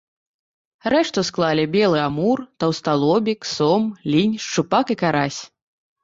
[0.91, 3.81] Рэшту склалі белы амур, таўсталобік, сом,
[4.15, 5.39] лінь, шчупак і карась.